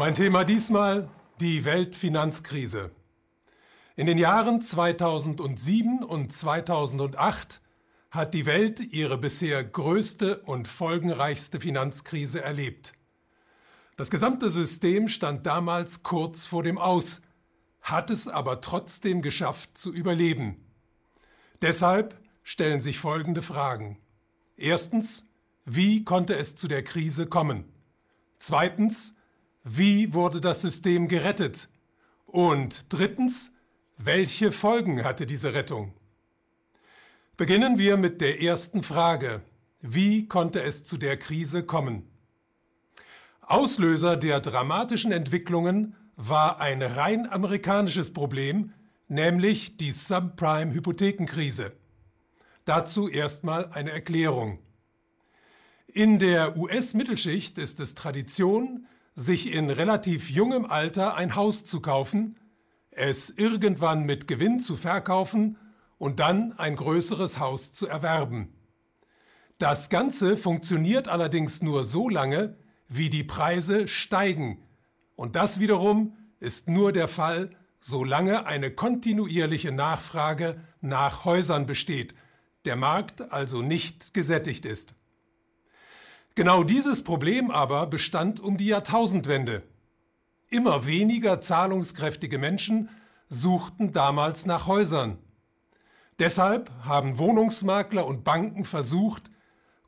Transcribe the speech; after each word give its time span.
Mein 0.00 0.14
Thema 0.14 0.44
diesmal 0.44 1.10
die 1.40 1.66
Weltfinanzkrise. 1.66 2.90
In 3.96 4.06
den 4.06 4.16
Jahren 4.16 4.62
2007 4.62 6.02
und 6.02 6.32
2008 6.32 7.60
hat 8.10 8.32
die 8.32 8.46
Welt 8.46 8.80
ihre 8.80 9.18
bisher 9.18 9.62
größte 9.62 10.38
und 10.38 10.68
folgenreichste 10.68 11.60
Finanzkrise 11.60 12.40
erlebt. 12.40 12.94
Das 13.98 14.08
gesamte 14.08 14.48
System 14.48 15.06
stand 15.06 15.44
damals 15.44 16.02
kurz 16.02 16.46
vor 16.46 16.62
dem 16.62 16.78
Aus, 16.78 17.20
hat 17.82 18.08
es 18.08 18.26
aber 18.26 18.62
trotzdem 18.62 19.20
geschafft 19.20 19.76
zu 19.76 19.92
überleben. 19.92 20.64
Deshalb 21.60 22.18
stellen 22.42 22.80
sich 22.80 22.98
folgende 22.98 23.42
Fragen. 23.42 24.00
Erstens, 24.56 25.26
wie 25.66 26.04
konnte 26.04 26.38
es 26.38 26.56
zu 26.56 26.68
der 26.68 26.84
Krise 26.84 27.26
kommen? 27.26 27.70
Zweitens, 28.38 29.16
wie 29.64 30.14
wurde 30.14 30.40
das 30.40 30.62
System 30.62 31.08
gerettet? 31.08 31.68
Und 32.26 32.92
drittens, 32.92 33.52
welche 33.98 34.52
Folgen 34.52 35.04
hatte 35.04 35.26
diese 35.26 35.54
Rettung? 35.54 35.92
Beginnen 37.36 37.78
wir 37.78 37.96
mit 37.96 38.20
der 38.20 38.42
ersten 38.42 38.82
Frage. 38.82 39.42
Wie 39.80 40.28
konnte 40.28 40.62
es 40.62 40.84
zu 40.84 40.96
der 40.96 41.16
Krise 41.16 41.62
kommen? 41.62 42.08
Auslöser 43.40 44.16
der 44.16 44.40
dramatischen 44.40 45.10
Entwicklungen 45.10 45.96
war 46.16 46.60
ein 46.60 46.82
rein 46.82 47.28
amerikanisches 47.28 48.12
Problem, 48.12 48.72
nämlich 49.08 49.76
die 49.76 49.90
Subprime-Hypothekenkrise. 49.90 51.72
Dazu 52.64 53.08
erstmal 53.08 53.70
eine 53.72 53.90
Erklärung. 53.90 54.60
In 55.92 56.18
der 56.18 56.56
US-Mittelschicht 56.56 57.58
ist 57.58 57.80
es 57.80 57.94
Tradition, 57.94 58.86
sich 59.14 59.52
in 59.52 59.70
relativ 59.70 60.30
jungem 60.30 60.64
Alter 60.64 61.14
ein 61.16 61.36
Haus 61.36 61.64
zu 61.64 61.80
kaufen, 61.80 62.38
es 62.90 63.30
irgendwann 63.30 64.04
mit 64.04 64.26
Gewinn 64.26 64.60
zu 64.60 64.76
verkaufen 64.76 65.58
und 65.98 66.20
dann 66.20 66.52
ein 66.58 66.76
größeres 66.76 67.38
Haus 67.38 67.72
zu 67.72 67.86
erwerben. 67.86 68.54
Das 69.58 69.90
Ganze 69.90 70.36
funktioniert 70.36 71.08
allerdings 71.08 71.60
nur 71.62 71.84
so 71.84 72.08
lange, 72.08 72.56
wie 72.88 73.10
die 73.10 73.24
Preise 73.24 73.88
steigen. 73.88 74.62
Und 75.14 75.36
das 75.36 75.60
wiederum 75.60 76.16
ist 76.38 76.68
nur 76.68 76.92
der 76.92 77.08
Fall, 77.08 77.50
solange 77.78 78.46
eine 78.46 78.70
kontinuierliche 78.70 79.72
Nachfrage 79.72 80.62
nach 80.80 81.24
Häusern 81.24 81.66
besteht, 81.66 82.14
der 82.64 82.76
Markt 82.76 83.32
also 83.32 83.62
nicht 83.62 84.14
gesättigt 84.14 84.66
ist. 84.66 84.94
Genau 86.36 86.62
dieses 86.62 87.02
Problem 87.02 87.50
aber 87.50 87.86
bestand 87.86 88.40
um 88.40 88.56
die 88.56 88.66
Jahrtausendwende. 88.66 89.62
Immer 90.48 90.86
weniger 90.86 91.40
zahlungskräftige 91.40 92.38
Menschen 92.38 92.88
suchten 93.28 93.92
damals 93.92 94.46
nach 94.46 94.66
Häusern. 94.66 95.18
Deshalb 96.18 96.70
haben 96.82 97.18
Wohnungsmakler 97.18 98.06
und 98.06 98.24
Banken 98.24 98.64
versucht, 98.64 99.30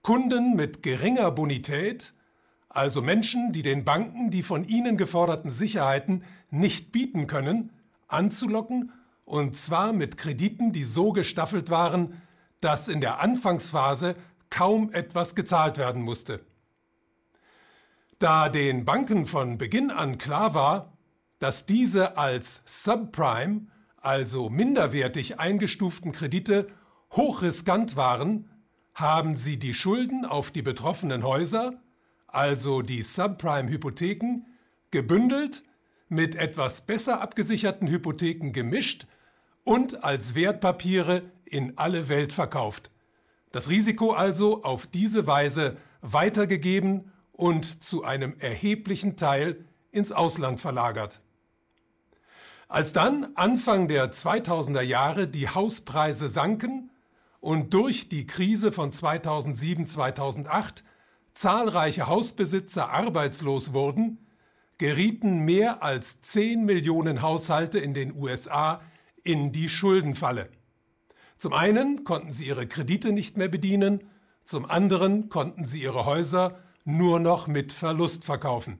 Kunden 0.02 0.56
mit 0.56 0.82
geringer 0.82 1.30
Bonität, 1.30 2.14
also 2.68 3.02
Menschen, 3.02 3.52
die 3.52 3.62
den 3.62 3.84
Banken 3.84 4.30
die 4.30 4.42
von 4.42 4.64
ihnen 4.64 4.96
geforderten 4.96 5.50
Sicherheiten 5.50 6.24
nicht 6.50 6.90
bieten 6.90 7.26
können, 7.26 7.70
anzulocken, 8.08 8.92
und 9.24 9.56
zwar 9.56 9.92
mit 9.92 10.16
Krediten, 10.16 10.72
die 10.72 10.84
so 10.84 11.12
gestaffelt 11.12 11.70
waren, 11.70 12.20
dass 12.60 12.88
in 12.88 13.00
der 13.00 13.20
Anfangsphase 13.20 14.16
kaum 14.52 14.92
etwas 14.92 15.34
gezahlt 15.34 15.78
werden 15.78 16.02
musste. 16.02 16.44
Da 18.18 18.50
den 18.50 18.84
Banken 18.84 19.26
von 19.26 19.56
Beginn 19.58 19.90
an 19.90 20.18
klar 20.18 20.54
war, 20.54 20.92
dass 21.38 21.66
diese 21.66 22.18
als 22.18 22.62
Subprime 22.66 23.66
also 23.96 24.50
minderwertig 24.50 25.40
eingestuften 25.40 26.12
Kredite, 26.12 26.68
hochriskant 27.12 27.96
waren, 27.96 28.50
haben 28.94 29.36
sie 29.36 29.58
die 29.58 29.74
Schulden 29.74 30.26
auf 30.26 30.50
die 30.50 30.62
betroffenen 30.62 31.24
Häuser, 31.24 31.80
also 32.26 32.82
die 32.82 33.02
Subprime-Hypotheken, 33.02 34.44
gebündelt, 34.90 35.64
mit 36.08 36.34
etwas 36.34 36.82
besser 36.82 37.22
abgesicherten 37.22 37.88
Hypotheken 37.88 38.52
gemischt 38.52 39.06
und 39.64 40.04
als 40.04 40.34
Wertpapiere 40.34 41.22
in 41.46 41.78
alle 41.78 42.10
Welt 42.10 42.34
verkauft. 42.34 42.91
Das 43.52 43.68
Risiko 43.68 44.12
also 44.12 44.64
auf 44.64 44.86
diese 44.86 45.26
Weise 45.26 45.76
weitergegeben 46.00 47.12
und 47.32 47.84
zu 47.84 48.02
einem 48.02 48.34
erheblichen 48.38 49.16
Teil 49.16 49.64
ins 49.90 50.10
Ausland 50.10 50.58
verlagert. 50.58 51.20
Als 52.68 52.94
dann 52.94 53.32
Anfang 53.34 53.88
der 53.88 54.10
2000er 54.12 54.80
Jahre 54.80 55.28
die 55.28 55.50
Hauspreise 55.50 56.30
sanken 56.30 56.90
und 57.40 57.74
durch 57.74 58.08
die 58.08 58.26
Krise 58.26 58.72
von 58.72 58.92
2007-2008 58.92 60.82
zahlreiche 61.34 62.06
Hausbesitzer 62.06 62.90
arbeitslos 62.90 63.74
wurden, 63.74 64.26
gerieten 64.78 65.40
mehr 65.40 65.82
als 65.82 66.22
10 66.22 66.64
Millionen 66.64 67.20
Haushalte 67.20 67.78
in 67.78 67.92
den 67.92 68.14
USA 68.14 68.80
in 69.22 69.52
die 69.52 69.68
Schuldenfalle. 69.68 70.48
Zum 71.42 71.54
einen 71.54 72.04
konnten 72.04 72.32
sie 72.32 72.46
ihre 72.46 72.68
Kredite 72.68 73.10
nicht 73.10 73.36
mehr 73.36 73.48
bedienen, 73.48 74.04
zum 74.44 74.64
anderen 74.64 75.28
konnten 75.28 75.66
sie 75.66 75.82
ihre 75.82 76.06
Häuser 76.06 76.60
nur 76.84 77.18
noch 77.18 77.48
mit 77.48 77.72
Verlust 77.72 78.24
verkaufen. 78.24 78.78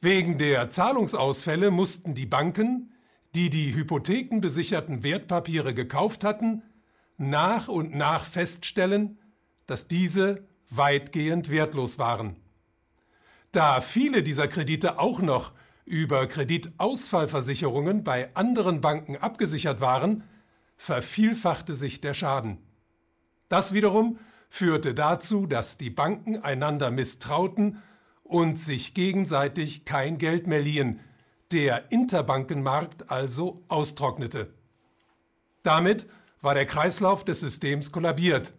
Wegen 0.00 0.38
der 0.38 0.70
Zahlungsausfälle 0.70 1.70
mussten 1.70 2.14
die 2.14 2.24
Banken, 2.24 2.94
die 3.34 3.50
die 3.50 3.74
hypothekenbesicherten 3.74 5.02
Wertpapiere 5.02 5.74
gekauft 5.74 6.24
hatten, 6.24 6.62
nach 7.18 7.68
und 7.68 7.94
nach 7.94 8.24
feststellen, 8.24 9.18
dass 9.66 9.88
diese 9.88 10.46
weitgehend 10.70 11.50
wertlos 11.50 11.98
waren. 11.98 12.36
Da 13.50 13.82
viele 13.82 14.22
dieser 14.22 14.48
Kredite 14.48 14.98
auch 14.98 15.20
noch 15.20 15.52
über 15.84 16.26
Kreditausfallversicherungen 16.26 18.02
bei 18.02 18.34
anderen 18.34 18.80
Banken 18.80 19.16
abgesichert 19.16 19.82
waren, 19.82 20.24
vervielfachte 20.82 21.74
sich 21.74 22.00
der 22.00 22.12
Schaden. 22.12 22.58
Das 23.48 23.72
wiederum 23.72 24.18
führte 24.48 24.94
dazu, 24.94 25.46
dass 25.46 25.78
die 25.78 25.90
Banken 25.90 26.42
einander 26.42 26.90
misstrauten 26.90 27.80
und 28.24 28.58
sich 28.58 28.92
gegenseitig 28.92 29.84
kein 29.84 30.18
Geld 30.18 30.48
mehr 30.48 30.60
liehen, 30.60 30.98
der 31.52 31.92
Interbankenmarkt 31.92 33.12
also 33.12 33.62
austrocknete. 33.68 34.52
Damit 35.62 36.08
war 36.40 36.54
der 36.54 36.66
Kreislauf 36.66 37.24
des 37.24 37.38
Systems 37.38 37.92
kollabiert. 37.92 38.52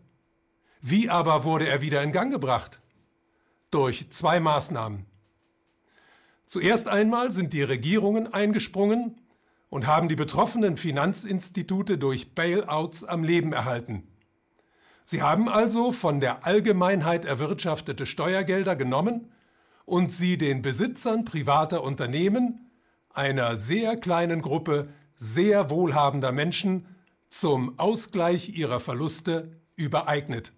Wie 0.80 1.10
aber 1.10 1.44
wurde 1.44 1.68
er 1.68 1.82
wieder 1.82 2.02
in 2.04 2.14
Gang 2.14 2.32
gebracht? 2.32 2.80
Durch 3.70 4.10
zwei 4.12 4.40
Maßnahmen. 4.40 5.06
Zuerst 6.46 6.88
einmal 6.88 7.34
sind 7.34 7.52
die 7.52 7.64
Regierungen 7.64 8.34
eingesprungen 8.34 9.20
und 9.74 9.88
haben 9.88 10.08
die 10.08 10.16
betroffenen 10.16 10.78
Finanzinstitute 10.78 11.98
durch 11.98 12.36
Bailouts 12.36 13.04
am 13.06 13.24
Leben 13.24 13.54
erhalten. 13.54 14.04
Sie 15.04 15.24
haben 15.24 15.50
also 15.50 15.92
von 15.92 16.20
der 16.20 16.46
Allgemeinheit 16.46 17.26
erwirtschaftete 17.26 18.06
Steuergelder 18.06 18.76
genommen 18.76 19.32
und 19.86 20.12
sie 20.12 20.38
den 20.38 20.62
Besitzern 20.62 21.26
privater 21.26 21.84
Unternehmen, 21.84 22.70
einer 23.10 23.58
sehr 23.58 23.98
kleinen 23.98 24.44
Gruppe 24.44 24.90
sehr 25.16 25.72
wohlhabender 25.72 26.32
Menschen, 26.32 26.86
zum 27.30 27.80
Ausgleich 27.80 28.56
ihrer 28.56 28.80
Verluste 28.80 29.60
übereignet. 29.76 30.54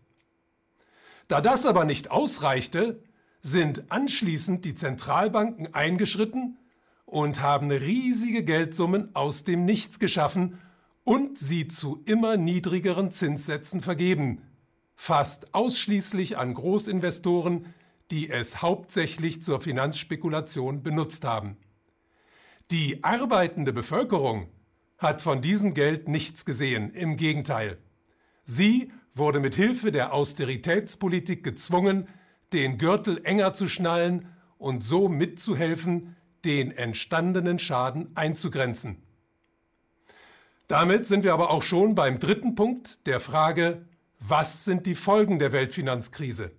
Da 1.30 1.40
das 1.40 1.66
aber 1.66 1.86
nicht 1.86 2.12
ausreichte, 2.12 3.02
sind 3.40 3.94
anschließend 3.94 4.66
die 4.66 4.76
Zentralbanken 4.76 5.74
eingeschritten 5.74 6.58
und 7.06 7.42
haben 7.42 7.72
riesige 7.72 8.44
Geldsummen 8.44 9.16
aus 9.16 9.44
dem 9.44 9.66
Nichts 9.66 10.00
geschaffen 10.00 10.60
und 11.04 11.38
sie 11.38 11.68
zu 11.68 12.02
immer 12.06 12.36
niedrigeren 12.36 13.12
Zinssätzen 13.12 13.82
vergeben, 13.82 14.42
fast 14.96 15.54
ausschließlich 15.54 16.38
an 16.38 16.54
Großinvestoren, 16.54 17.74
die 18.12 18.30
es 18.30 18.62
hauptsächlich 18.62 19.42
zur 19.42 19.62
Finanzspekulation 19.62 20.84
benutzt 20.84 21.24
haben. 21.26 21.58
Die 22.72 23.04
arbeitende 23.04 23.74
Bevölkerung 23.74 24.50
hat 24.98 25.22
von 25.22 25.42
diesem 25.42 25.74
Geld 25.74 26.08
nichts 26.08 26.46
gesehen, 26.46 26.90
im 26.90 27.18
Gegenteil. 27.18 27.78
Sie 28.44 28.92
wurde 29.14 29.40
mit 29.40 29.56
Hilfe 29.56 29.92
der 29.92 30.14
Austeritätspolitik 30.14 31.44
gezwungen, 31.44 32.08
den 32.54 32.78
Gürtel 32.78 33.22
enger 33.24 33.54
zu 33.54 33.68
schnallen 33.68 34.28
und 34.58 34.84
so 34.84 35.10
mitzuhelfen, 35.10 36.16
den 36.46 36.72
entstandenen 36.72 37.60
Schaden 37.60 38.12
einzugrenzen. 38.16 39.02
Damit 40.68 41.06
sind 41.06 41.24
wir 41.24 41.34
aber 41.34 41.52
auch 41.52 41.64
schon 41.64 41.96
beim 41.96 42.20
dritten 42.20 42.56
Punkt 42.56 43.06
der 43.06 43.20
Frage, 43.20 43.86
was 44.20 44.66
sind 44.66 44.86
die 44.86 44.96
Folgen 44.96 45.40
der 45.40 45.52
Weltfinanzkrise? 45.52 46.52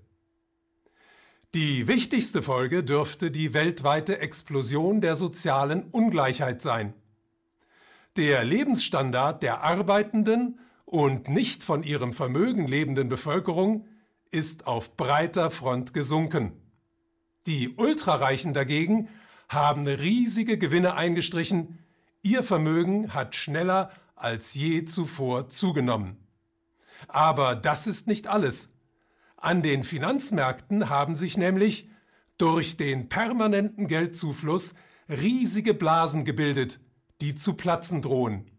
Die 1.55 1.89
wichtigste 1.89 2.43
Folge 2.43 2.85
dürfte 2.85 3.31
die 3.31 3.55
weltweite 3.55 4.19
Explosion 4.19 5.01
der 5.01 5.17
sozialen 5.17 5.85
Ungleichheit 5.85 6.61
sein. 6.61 6.93
Der 8.17 8.45
Lebensstandard 8.45 9.43
der 9.43 9.63
arbeitenden 9.63 10.61
und 10.85 11.29
nicht 11.29 11.65
von 11.65 11.83
ihrem 11.83 12.13
Vermögen 12.13 12.69
lebenden 12.69 13.09
Bevölkerung 13.09 13.87
ist 14.31 14.67
auf 14.67 14.97
breiter 14.97 15.51
Front 15.51 15.95
gesunken. 15.95 16.53
Die 17.47 17.75
Ultrareichen 17.77 18.53
dagegen 18.53 19.09
haben 19.49 19.87
riesige 19.87 20.59
Gewinne 20.59 20.95
eingestrichen, 20.95 21.79
ihr 22.23 22.43
Vermögen 22.43 23.15
hat 23.15 23.35
schneller 23.35 23.91
als 24.15 24.55
je 24.55 24.85
zuvor 24.85 25.49
zugenommen. 25.49 26.17
Aber 27.09 27.55
das 27.55 27.87
ist 27.87 28.07
nicht 28.07 28.27
alles. 28.27 28.71
An 29.37 29.63
den 29.63 29.85
Finanzmärkten 29.85 30.89
haben 30.89 31.15
sich 31.15 31.37
nämlich 31.37 31.89
durch 32.39 32.77
den 32.77 33.09
permanenten 33.09 33.87
Geldzufluss 33.87 34.75
riesige 35.09 35.75
Blasen 35.75 36.25
gebildet, 36.25 36.81
die 37.21 37.35
zu 37.35 37.55
platzen 37.55 38.03
drohen. 38.03 38.51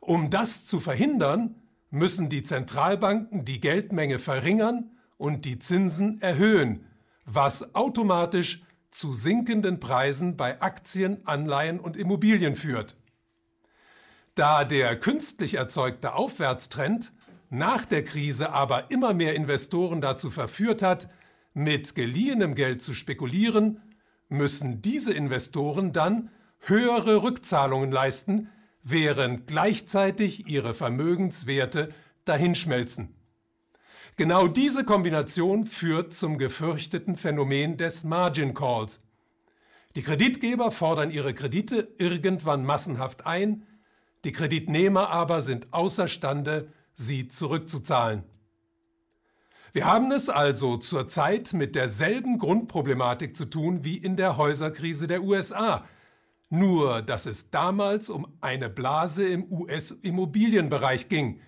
Um 0.00 0.30
das 0.30 0.66
zu 0.66 0.80
verhindern, 0.80 1.54
müssen 1.90 2.28
die 2.28 2.42
Zentralbanken 2.42 3.44
die 3.44 3.60
Geldmenge 3.60 4.18
verringern 4.18 4.90
und 5.16 5.44
die 5.44 5.58
Zinsen 5.58 6.20
erhöhen, 6.20 6.86
was 7.24 7.74
automatisch 7.74 8.62
zu 8.92 9.14
sinkenden 9.14 9.80
Preisen 9.80 10.36
bei 10.36 10.60
Aktien, 10.60 11.26
Anleihen 11.26 11.80
und 11.80 11.96
Immobilien 11.96 12.54
führt. 12.54 12.96
Da 14.34 14.64
der 14.64 14.98
künstlich 14.98 15.54
erzeugte 15.54 16.14
Aufwärtstrend 16.14 17.12
nach 17.50 17.84
der 17.84 18.04
Krise 18.04 18.52
aber 18.52 18.90
immer 18.90 19.12
mehr 19.12 19.34
Investoren 19.34 20.00
dazu 20.00 20.30
verführt 20.30 20.82
hat, 20.82 21.10
mit 21.54 21.94
geliehenem 21.94 22.54
Geld 22.54 22.80
zu 22.80 22.94
spekulieren, 22.94 23.82
müssen 24.28 24.80
diese 24.80 25.12
Investoren 25.12 25.92
dann 25.92 26.30
höhere 26.60 27.22
Rückzahlungen 27.22 27.92
leisten, 27.92 28.48
während 28.82 29.46
gleichzeitig 29.46 30.48
ihre 30.48 30.72
Vermögenswerte 30.74 31.92
dahinschmelzen. 32.24 33.14
Genau 34.16 34.46
diese 34.46 34.84
Kombination 34.84 35.64
führt 35.64 36.12
zum 36.12 36.36
gefürchteten 36.36 37.16
Phänomen 37.16 37.78
des 37.78 38.04
Margin 38.04 38.52
Calls. 38.52 39.00
Die 39.96 40.02
Kreditgeber 40.02 40.70
fordern 40.70 41.10
ihre 41.10 41.32
Kredite 41.32 41.88
irgendwann 41.98 42.64
massenhaft 42.64 43.26
ein, 43.26 43.66
die 44.24 44.32
Kreditnehmer 44.32 45.08
aber 45.10 45.40
sind 45.40 45.72
außerstande, 45.72 46.68
sie 46.94 47.28
zurückzuzahlen. 47.28 48.24
Wir 49.72 49.86
haben 49.86 50.12
es 50.12 50.28
also 50.28 50.76
zurzeit 50.76 51.54
mit 51.54 51.74
derselben 51.74 52.38
Grundproblematik 52.38 53.34
zu 53.34 53.46
tun 53.46 53.82
wie 53.82 53.96
in 53.96 54.16
der 54.16 54.36
Häuserkrise 54.36 55.06
der 55.06 55.22
USA, 55.22 55.86
nur 56.50 57.00
dass 57.00 57.24
es 57.24 57.48
damals 57.48 58.10
um 58.10 58.26
eine 58.42 58.68
Blase 58.68 59.26
im 59.26 59.50
US-Immobilienbereich 59.50 61.08
ging, 61.08 61.40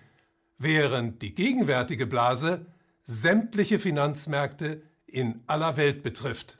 während 0.57 1.21
die 1.21 1.35
gegenwärtige 1.35 2.07
Blase 2.07 2.65
sämtliche 3.03 3.79
Finanzmärkte 3.79 4.81
in 5.05 5.43
aller 5.47 5.77
Welt 5.77 6.01
betrifft. 6.03 6.59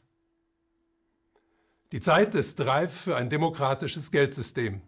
Die 1.91 1.99
Zeit 2.01 2.35
ist 2.35 2.65
reif 2.65 2.91
für 2.91 3.15
ein 3.15 3.29
demokratisches 3.29 4.11
Geldsystem. 4.11 4.81